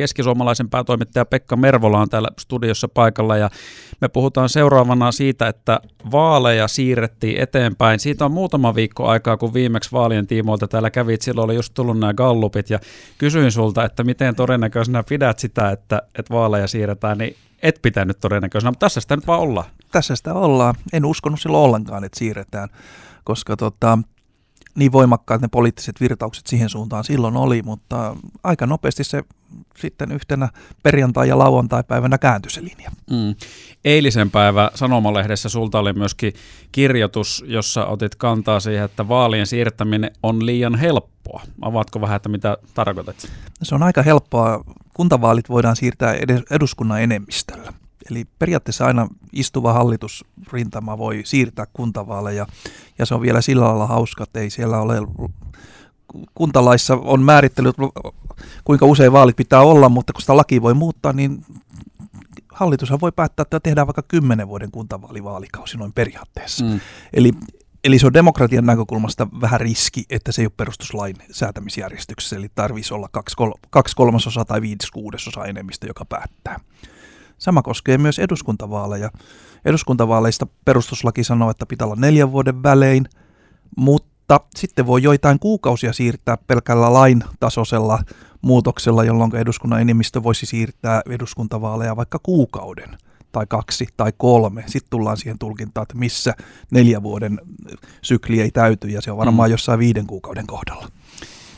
[0.00, 3.50] keskisuomalaisen päätoimittaja Pekka Mervola on täällä studiossa paikalla ja
[4.00, 5.80] me puhutaan seuraavana siitä, että
[6.12, 8.00] vaaleja siirrettiin eteenpäin.
[8.00, 11.98] Siitä on muutama viikko aikaa, kun viimeksi vaalien tiimoilta täällä kävit, silloin oli just tullut
[11.98, 12.78] nämä gallupit ja
[13.18, 18.70] kysyin sulta, että miten todennäköisenä pidät sitä, että, että vaaleja siirretään, niin et pitänyt todennäköisenä,
[18.70, 19.66] mutta tässä sitä nyt vaan ollaan.
[19.92, 20.74] Tässä sitä ollaan.
[20.92, 22.68] En uskonut silloin ollenkaan, että siirretään,
[23.24, 23.98] koska tota,
[24.74, 29.22] niin voimakkaat ne poliittiset virtaukset siihen suuntaan silloin oli, mutta aika nopeasti se
[29.76, 30.48] sitten yhtenä
[30.82, 32.90] perjantai- ja lauantai-päivänä kääntyi se linja.
[33.10, 33.34] Mm.
[33.84, 36.32] Eilisen päivä Sanomalehdessä sulta oli myöskin
[36.72, 41.42] kirjoitus, jossa otit kantaa siihen, että vaalien siirtäminen on liian helppoa.
[41.62, 43.16] Avaatko vähän, että mitä tarkoitat?
[43.62, 44.64] Se on aika helppoa.
[44.94, 46.14] Kuntavaalit voidaan siirtää
[46.50, 47.72] eduskunnan enemmistöllä.
[48.10, 52.46] Eli periaatteessa aina istuva hallitusrintama voi siirtää kuntavaaleja,
[52.98, 54.96] ja se on vielä sillä lailla hauska, että ei siellä ole
[56.34, 57.76] kuntalaissa on määrittelyt,
[58.64, 61.44] kuinka usein vaalit pitää olla, mutta kun sitä laki voi muuttaa, niin
[62.52, 66.64] hallitushan voi päättää, että tehdään vaikka kymmenen vuoden kuntavaalivaalikausi noin periaatteessa.
[66.64, 66.80] Mm.
[67.12, 67.32] Eli,
[67.84, 72.94] eli se on demokratian näkökulmasta vähän riski, että se ei ole perustuslain säätämisjärjestyksessä, eli tarvitsisi
[72.94, 76.60] olla kaksi, kol- kaksi kolmasosaa tai viides kuudesosa enemmistö, joka päättää.
[77.40, 79.10] Sama koskee myös eduskuntavaaleja.
[79.64, 83.06] Eduskuntavaaleista perustuslaki sanoo, että pitää olla neljän vuoden välein,
[83.76, 87.98] mutta sitten voi joitain kuukausia siirtää pelkällä lain tasoisella
[88.42, 92.98] muutoksella, jolloin eduskunnan enemmistö voisi siirtää eduskuntavaaleja vaikka kuukauden
[93.32, 94.64] tai kaksi tai kolme.
[94.66, 96.34] Sitten tullaan siihen tulkintaan, että missä
[96.70, 97.40] neljä vuoden
[98.02, 99.52] sykli ei täyty, ja se on varmaan mm.
[99.52, 100.88] jossain viiden kuukauden kohdalla.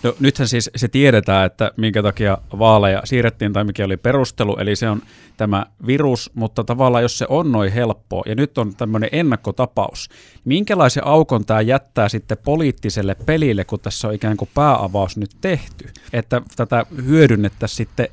[0.02, 4.76] No nythän siis se tiedetään, että minkä takia vaaleja siirrettiin tai mikä oli perustelu, eli
[4.76, 5.02] se on
[5.36, 10.08] tämä virus, mutta tavallaan jos se on noin helppo ja nyt on tämmöinen ennakkotapaus,
[10.44, 15.88] minkälaisen aukon tämä jättää sitten poliittiselle pelille, kun tässä on ikään kuin pääavaus nyt tehty,
[16.12, 18.08] että tätä hyödynnettäisiin sitten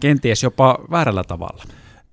[0.00, 1.64] kenties jopa väärällä tavalla?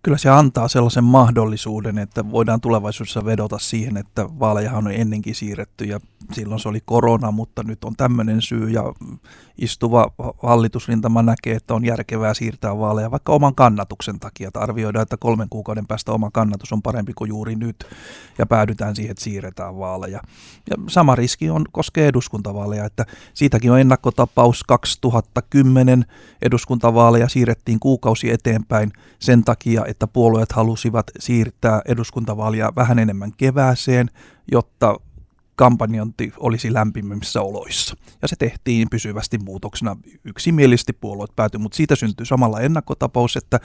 [0.04, 5.86] Kyllä se antaa sellaisen mahdollisuuden, että voidaan tulevaisuudessa vedota siihen, että vaalejahan on ennenkin siirretty
[5.86, 6.00] ja
[6.34, 8.84] silloin se oli korona, mutta nyt on tämmöinen syy ja
[9.58, 10.12] istuva
[10.44, 15.50] hallitusrintama näkee, että on järkevää siirtää vaaleja vaikka oman kannatuksen takia, että arvioidaan, että kolmen
[15.50, 17.86] kuukauden päästä oma kannatus on parempi kuin juuri nyt
[18.38, 20.22] ja päädytään siihen, että siirretään vaaleja.
[20.70, 26.06] Ja sama riski on, koskee eduskuntavaaleja, että siitäkin on ennakkotapaus 2010
[26.42, 34.10] eduskuntavaaleja siirrettiin kuukausi eteenpäin sen takia, että puolueet halusivat siirtää eduskuntavaalia vähän enemmän kevääseen,
[34.52, 35.00] jotta
[35.56, 37.96] kampanjointi olisi lämpimmissä oloissa.
[38.22, 39.98] Ja se tehtiin pysyvästi muutoksena.
[40.26, 43.60] Yksimielisesti puolueet päätyi, mutta siitä syntyi samalla ennakkotapaus, että,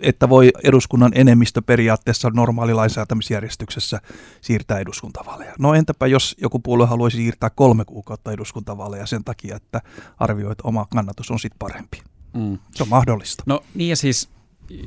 [0.00, 4.00] että voi eduskunnan enemmistö periaatteessa normaali lainsäätämisjärjestyksessä
[4.40, 5.52] siirtää eduskuntavaaleja.
[5.58, 9.80] No entäpä jos joku puolue haluaisi siirtää kolme kuukautta eduskuntavaaleja sen takia, että
[10.18, 12.02] arvioi, että oma kannatus on sitten parempi.
[12.34, 12.58] Mm.
[12.74, 13.42] Se on mahdollista.
[13.46, 14.28] No niin ja siis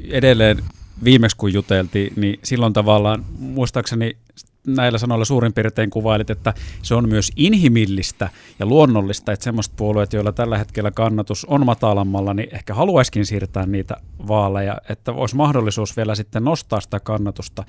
[0.10, 0.64] edelleen
[1.04, 4.18] viimeksi kun juteltiin, niin silloin tavallaan muistaakseni
[4.68, 8.30] näillä sanoilla suurin piirtein kuvailit, että se on myös inhimillistä
[8.60, 13.66] ja luonnollista, että semmoiset puolueet, joilla tällä hetkellä kannatus on matalammalla, niin ehkä haluaisikin siirtää
[13.66, 13.98] niitä
[14.28, 17.64] vaaleja, että olisi mahdollisuus vielä sitten nostaa sitä kannatusta.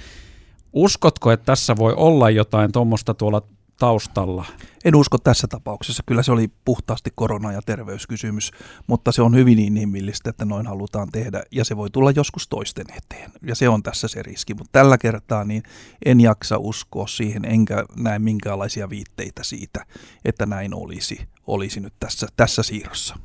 [0.72, 3.42] Uskotko, että tässä voi olla jotain tuommoista tuolla
[3.80, 4.44] taustalla?
[4.84, 6.02] En usko tässä tapauksessa.
[6.06, 8.50] Kyllä se oli puhtaasti korona- ja terveyskysymys,
[8.86, 12.86] mutta se on hyvin inhimillistä, että noin halutaan tehdä ja se voi tulla joskus toisten
[12.96, 13.32] eteen.
[13.42, 15.62] Ja se on tässä se riski, mutta tällä kertaa niin
[16.04, 19.86] en jaksa uskoa siihen, enkä näe minkäänlaisia viitteitä siitä,
[20.24, 23.16] että näin olisi, olisi nyt tässä, tässä siirrossa.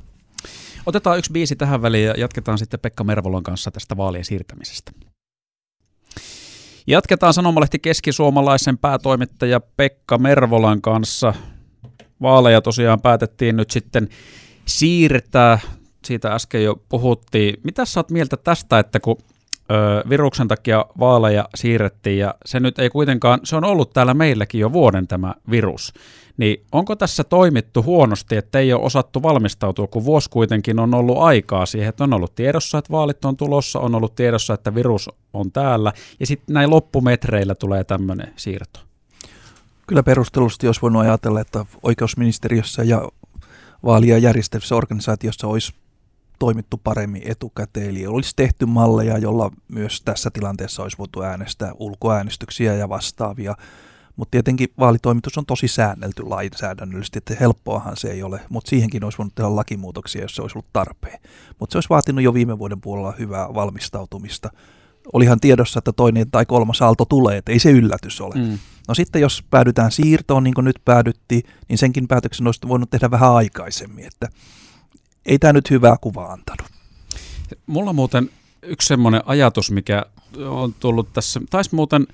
[0.86, 4.92] Otetaan yksi biisi tähän väliin ja jatketaan sitten Pekka Mervolon kanssa tästä vaalien siirtämisestä.
[6.86, 11.34] Jatketaan Sanomalehti keskisuomalaisen päätoimittaja Pekka Mervolan kanssa.
[12.22, 14.08] Vaaleja tosiaan päätettiin nyt sitten
[14.66, 15.58] siirtää.
[16.04, 17.60] Siitä äsken jo puhuttiin.
[17.64, 19.18] Mitä sä oot mieltä tästä, että kun
[19.70, 24.60] ö, viruksen takia vaaleja siirrettiin ja se nyt ei kuitenkaan, se on ollut täällä meilläkin
[24.60, 25.92] jo vuoden tämä virus.
[26.36, 31.18] Niin onko tässä toimittu huonosti, että ei ole osattu valmistautua, kun vuosi kuitenkin on ollut
[31.18, 35.10] aikaa siihen, että on ollut tiedossa, että vaalit on tulossa, on ollut tiedossa, että virus
[35.32, 38.80] on täällä, ja sitten näin loppumetreillä tulee tämmöinen siirto?
[39.86, 43.08] Kyllä perustelusti olisi voinut ajatella, että oikeusministeriössä ja
[43.84, 45.72] vaalia järjestävissä organisaatiossa olisi
[46.38, 52.74] toimittu paremmin etukäteen, eli olisi tehty malleja, jolla myös tässä tilanteessa olisi voitu äänestää ulkoäänestyksiä
[52.74, 53.54] ja vastaavia
[54.16, 59.18] mutta tietenkin vaalitoimitus on tosi säännelty lainsäädännöllisesti, että helppoahan se ei ole, mutta siihenkin olisi
[59.18, 61.18] voinut tehdä lakimuutoksia, jos se olisi ollut tarpeen.
[61.60, 64.50] Mutta se olisi vaatinut jo viime vuoden puolella hyvää valmistautumista.
[65.12, 68.34] Olihan tiedossa, että toinen tai kolmas aalto tulee, että ei se yllätys ole.
[68.34, 68.58] Mm.
[68.88, 73.10] No sitten jos päädytään siirtoon, niin kuin nyt päädyttiin, niin senkin päätöksen olisi voinut tehdä
[73.10, 74.28] vähän aikaisemmin, että
[75.26, 76.66] ei tämä nyt hyvää kuvaa antanut.
[77.66, 78.30] Mulla on muuten
[78.62, 80.06] yksi semmoinen ajatus, mikä
[80.48, 82.06] on tullut tässä, taisi muuten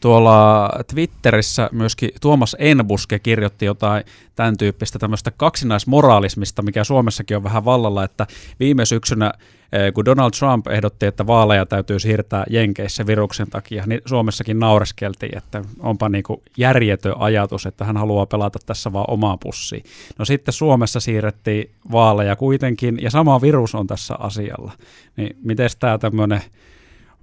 [0.00, 4.04] tuolla Twitterissä myöskin Tuomas Enbuske kirjoitti jotain
[4.34, 8.26] tämän tyyppistä tämmöistä kaksinaismoraalismista, mikä Suomessakin on vähän vallalla, että
[8.60, 9.32] viime syksynä,
[9.72, 15.38] eh, kun Donald Trump ehdotti, että vaaleja täytyy siirtää Jenkeissä viruksen takia, niin Suomessakin naureskeltiin,
[15.38, 19.82] että onpa niin kuin järjetön ajatus, että hän haluaa pelata tässä vaan omaa pussiin.
[20.18, 24.72] No sitten Suomessa siirrettiin vaaleja kuitenkin, ja sama virus on tässä asialla.
[25.16, 26.42] Niin miten tämä tämmöinen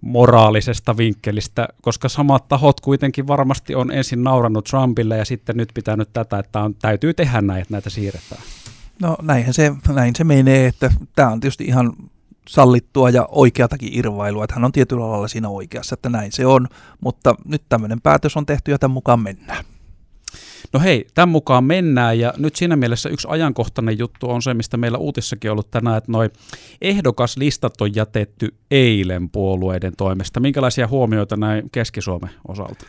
[0.02, 6.10] moraalisesta vinkkelistä, koska samat tahot kuitenkin varmasti on ensin naurannut Trumpille ja sitten nyt pitänyt
[6.14, 8.42] tätä, että on, täytyy tehdä näin, että näitä siirretään.
[9.02, 11.94] No näinhän se, näin se menee, että tämä on tietysti ihan
[12.48, 16.68] sallittua ja oikeatakin irvailua, että hän on tietyllä lailla siinä oikeassa, että näin se on,
[17.02, 19.66] mutta nyt tämmöinen päätös on tehty ja tämän mukaan mennään.
[20.74, 24.78] No hei, tämän mukaan mennään ja nyt siinä mielessä yksi ajankohtainen juttu on se, mistä
[24.78, 26.30] meillä uutissakin on ollut tänään, että noi
[26.82, 30.40] ehdokaslistat on jätetty eilen puolueiden toimesta.
[30.40, 32.86] Minkälaisia huomioita näin Keski-Suomen osalta?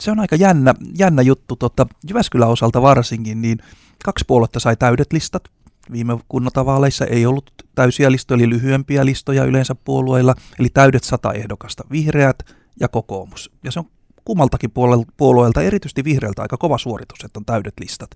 [0.00, 1.56] Se on aika jännä, jännä juttu.
[1.56, 3.58] Tota, Jyväskylän osalta varsinkin, niin
[4.04, 5.48] kaksi puoluetta sai täydet listat.
[5.92, 11.84] Viime kunnatavaaleissa ei ollut täysiä listoja, eli lyhyempiä listoja yleensä puolueilla, eli täydet sata ehdokasta,
[11.90, 12.42] vihreät
[12.80, 13.50] ja kokoomus.
[13.64, 13.86] Ja se on
[14.24, 14.70] kummaltakin
[15.16, 18.10] puolueelta, erityisesti vihreältä, aika kova suoritus, että on täydet listat.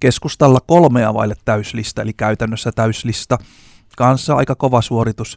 [0.00, 3.38] Keskustalla kolmea vaille täyslista, eli käytännössä täyslista.
[3.96, 5.36] Kanssa aika kova suoritus.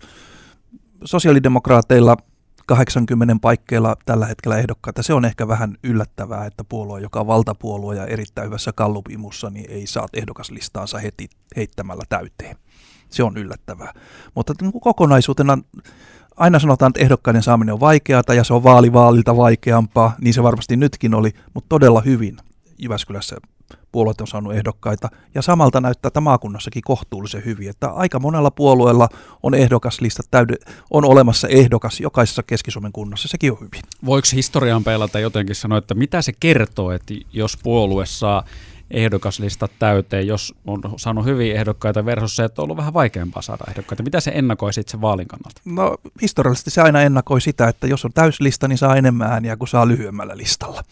[1.06, 2.18] Sosiaalidemokraateilla
[2.66, 5.04] 80 paikkeilla tällä hetkellä ehdokkaita.
[5.04, 9.72] Se on ehkä vähän yllättävää, että puolue, joka on valtapuolue ja erittäin hyvässä kallupimussa, niin
[9.72, 12.58] ei saa ehdokaslistaansa heti heittämällä täyteen.
[13.10, 13.94] Se on yllättävää.
[14.36, 15.58] Mutta niin kokonaisuutena
[16.40, 20.78] aina sanotaan, että ehdokkaiden saaminen on vaikeaa ja se on vaalivaalilta vaikeampaa, niin se varmasti
[20.78, 22.38] nytkin oli, mutta todella hyvin
[22.78, 23.36] Jyväskylässä
[23.92, 29.10] puolueet on saanut ehdokkaita, ja samalta näyttää, että maakunnassakin kohtuullisen hyvin, että aika monella puolueella
[29.44, 30.56] on ehdokaslista, täyde,
[30.92, 33.82] on olemassa ehdokas jokaisessa Keski-Suomen kunnassa, sekin on hyvin.
[34.06, 38.44] Voiko historian peilata jotenkin sanoa, että mitä se kertoo, että jos puolue saa
[38.92, 43.64] ehdokaslistat täyteen, jos on saanut hyviä ehdokkaita versus se, että on ollut vähän vaikeampaa saada
[43.70, 44.04] ehdokkaita.
[44.04, 45.62] Mitä se ennakoi sitten sen vaalin kannalta?
[45.66, 49.68] No historiallisesti se aina ennakoi sitä, että jos on täyslista, niin saa enemmän ääniä kuin
[49.68, 50.84] saa lyhyemmällä listalla.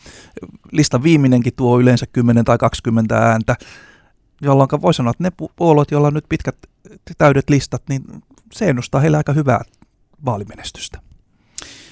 [0.71, 3.55] Listan viimeinenkin tuo yleensä 10 tai 20 ääntä,
[4.41, 6.55] jolloin voi sanoa, että ne puolueet, joilla on nyt pitkät
[7.17, 8.03] täydet listat, niin
[8.53, 9.61] se ennustaa heille aika hyvää
[10.25, 10.99] vaalimenestystä.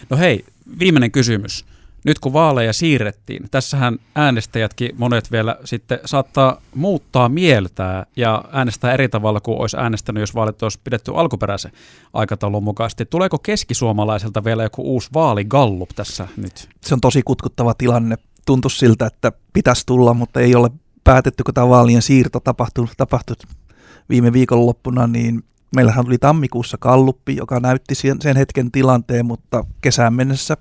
[0.09, 0.45] No hei,
[0.79, 1.65] viimeinen kysymys
[2.05, 9.09] nyt kun vaaleja siirrettiin, tässähän äänestäjätkin monet vielä sitten saattaa muuttaa mieltää ja äänestää eri
[9.09, 11.71] tavalla kuin olisi äänestänyt, jos vaalit olisi pidetty alkuperäisen
[12.13, 13.05] aikataulun mukaisesti.
[13.05, 16.69] Tuleeko keskisuomalaiselta vielä joku uusi vaaligallup tässä nyt?
[16.81, 18.15] Se on tosi kutkuttava tilanne.
[18.45, 20.71] Tuntuu siltä, että pitäisi tulla, mutta ei ole
[21.03, 23.35] päätetty, kun tämä vaalien siirto tapahtui, tapahtui
[24.09, 25.43] viime viikonloppuna, niin
[25.75, 30.57] meillähän tuli tammikuussa kalluppi, joka näytti sen hetken tilanteen, mutta kesään mennessä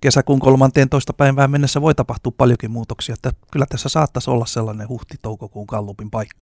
[0.00, 1.12] kesäkuun 13.
[1.12, 6.38] päivään mennessä voi tapahtua paljonkin muutoksia, että kyllä tässä saattaisi olla sellainen huhti-toukokuun kallupin paikka.